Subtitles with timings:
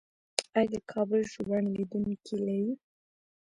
[0.57, 2.71] آیا د کابل ژوبڼ لیدونکي لري؟